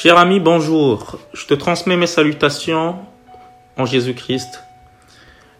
[0.00, 1.18] Cher ami, bonjour.
[1.32, 2.98] Je te transmets mes salutations
[3.76, 4.62] en Jésus-Christ.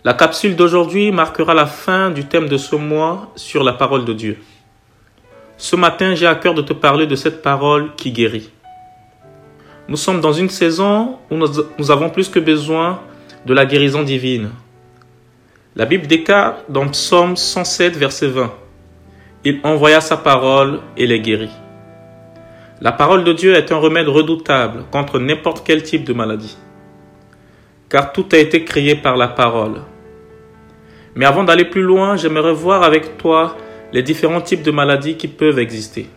[0.04, 4.12] La capsule d'aujourd'hui marquera la fin du thème de ce mois sur la parole de
[4.12, 4.38] Dieu.
[5.56, 8.52] Ce matin, j'ai à cœur de te parler de cette parole qui guérit.
[9.88, 13.00] Nous sommes dans une saison où nous avons plus que besoin
[13.44, 14.50] de la guérison divine.
[15.74, 18.54] La Bible déclare dans Psaume 107, verset 20.
[19.44, 21.50] Il envoya sa parole et les guérit.
[22.80, 26.56] La parole de Dieu est un remède redoutable contre n'importe quel type de maladie.
[27.88, 29.82] Car tout a été créé par la parole.
[31.16, 33.56] Mais avant d'aller plus loin, j'aimerais voir avec toi
[33.92, 36.08] les différents types de maladies qui peuvent exister.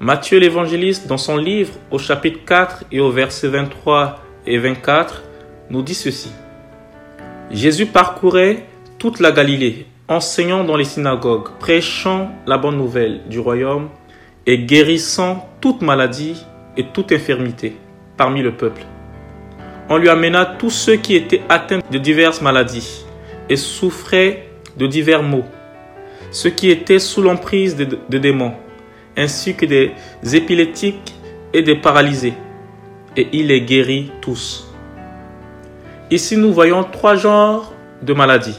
[0.00, 5.22] Matthieu l'évangéliste, dans son livre, au chapitre 4 et au verset 23 et 24,
[5.68, 6.32] nous dit ceci.
[7.50, 8.64] Jésus parcourait
[8.98, 13.90] toute la Galilée, enseignant dans les synagogues, prêchant la bonne nouvelle du royaume
[14.46, 16.44] et guérissant toute maladie
[16.76, 17.76] et toute infirmité
[18.16, 18.82] parmi le peuple.
[19.88, 23.04] On lui amena tous ceux qui étaient atteints de diverses maladies
[23.48, 25.44] et souffraient de divers maux,
[26.30, 28.54] ceux qui étaient sous l'emprise de, démons,
[29.16, 29.92] ainsi que des
[30.32, 31.14] épileptiques
[31.52, 32.34] et des paralysés,
[33.16, 34.72] et il les guérit tous.
[36.10, 38.58] Ici, nous voyons trois genres de maladies.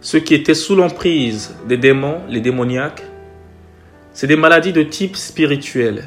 [0.00, 3.02] Ceux qui étaient sous l'emprise des démons, les démoniaques,
[4.16, 6.04] c'est des maladies de type spirituel.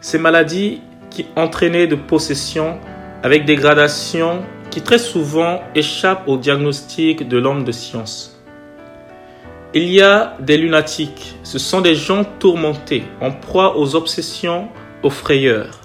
[0.00, 2.78] Ces maladies qui entraînaient de possession
[3.22, 3.58] avec des
[4.70, 8.42] qui très souvent échappent au diagnostic de l'homme de science.
[9.74, 14.70] Il y a des lunatiques, ce sont des gens tourmentés, en proie aux obsessions,
[15.02, 15.80] aux frayeurs.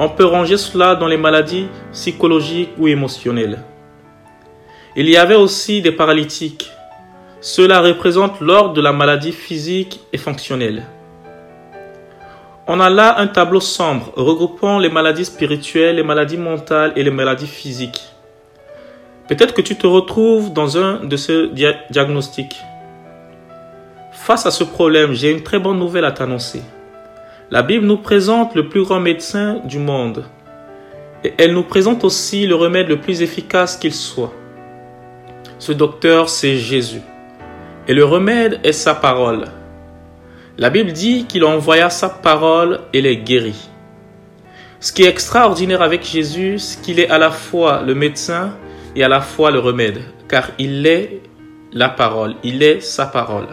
[0.00, 3.62] On peut ranger cela dans les maladies psychologiques ou émotionnelles.
[4.96, 6.72] Il y avait aussi des paralytiques.
[7.40, 10.84] Cela représente l'ordre de la maladie physique et fonctionnelle.
[12.66, 17.10] On a là un tableau sombre regroupant les maladies spirituelles, les maladies mentales et les
[17.10, 18.02] maladies physiques.
[19.26, 21.48] Peut-être que tu te retrouves dans un de ces
[21.90, 22.56] diagnostics.
[24.12, 26.62] Face à ce problème, j'ai une très bonne nouvelle à t'annoncer.
[27.50, 30.26] La Bible nous présente le plus grand médecin du monde.
[31.24, 34.32] Et elle nous présente aussi le remède le plus efficace qu'il soit.
[35.58, 37.00] Ce docteur, c'est Jésus.
[37.88, 39.46] Et le remède est sa parole.
[40.58, 43.70] La Bible dit qu'il envoya sa parole et les guérit.
[44.78, 48.56] Ce qui est extraordinaire avec Jésus, c'est qu'il est à la fois le médecin
[48.94, 51.20] et à la fois le remède, car il est
[51.72, 53.48] la parole, il est sa parole.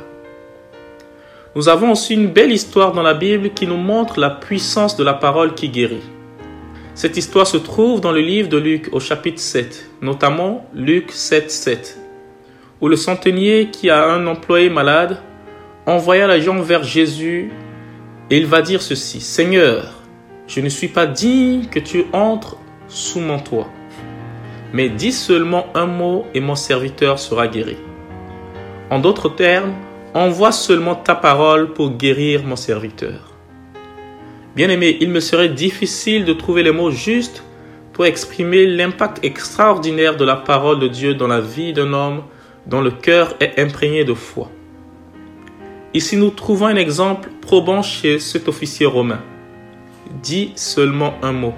[1.56, 5.04] Nous avons aussi une belle histoire dans la Bible qui nous montre la puissance de
[5.04, 6.04] la parole qui guérit.
[6.94, 11.50] Cette histoire se trouve dans le livre de Luc au chapitre 7, notamment Luc 7,
[11.52, 12.00] 7,
[12.82, 15.18] où le centenier qui a un employé malade
[15.86, 17.52] envoya la gens vers Jésus
[18.30, 19.94] et il va dire ceci, Seigneur,
[20.48, 22.58] je ne suis pas digne que tu entres
[22.88, 23.70] sous mon toit,
[24.74, 27.78] mais dis seulement un mot et mon serviteur sera guéri.
[28.90, 29.74] En d'autres termes,
[30.14, 33.34] envoie seulement ta parole pour guérir mon serviteur.
[34.56, 37.44] Bien-aimé, il me serait difficile de trouver les mots justes
[37.94, 42.24] pour exprimer l'impact extraordinaire de la parole de Dieu dans la vie d'un homme
[42.68, 44.52] dont le cœur est imprégné de foi.
[45.94, 49.22] Ici, nous trouvons un exemple probant chez cet officier romain.
[50.22, 51.54] Dis seulement un mot.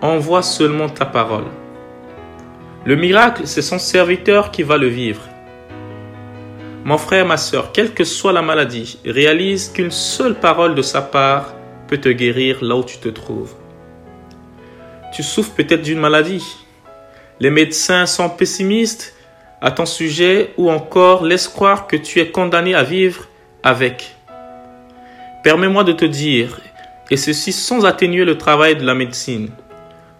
[0.00, 1.46] Envoie seulement ta parole.
[2.84, 5.22] Le miracle, c'est son serviteur qui va le vivre.
[6.84, 11.02] Mon frère, ma soeur, quelle que soit la maladie, réalise qu'une seule parole de sa
[11.02, 11.52] part
[11.88, 13.54] peut te guérir là où tu te trouves.
[15.12, 16.44] Tu souffres peut-être d'une maladie.
[17.40, 19.15] Les médecins sont pessimistes
[19.66, 23.24] à ton sujet ou encore laisse croire que tu es condamné à vivre
[23.64, 24.14] avec.
[25.42, 26.60] Permets-moi de te dire,
[27.10, 29.48] et ceci sans atténuer le travail de la médecine,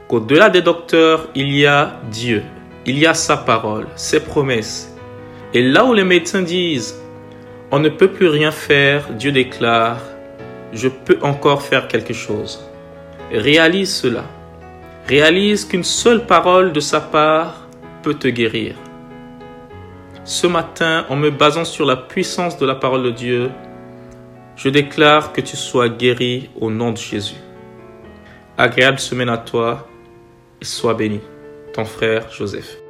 [0.08, 2.42] qu'au-delà des docteurs, il y a Dieu,
[2.86, 4.92] il y a sa parole, ses promesses,
[5.54, 7.00] et là où les médecins disent
[7.70, 10.00] on ne peut plus rien faire, Dieu déclare
[10.72, 12.68] je peux encore faire quelque chose.
[13.30, 14.24] Réalise cela.
[15.06, 17.68] Réalise qu'une seule parole de sa part
[18.02, 18.74] peut te guérir.
[20.26, 23.48] Ce matin, en me basant sur la puissance de la parole de Dieu,
[24.56, 27.36] je déclare que tu sois guéri au nom de Jésus.
[28.58, 29.86] Agréable semaine à toi
[30.60, 31.20] et sois béni.
[31.74, 32.76] Ton frère Joseph.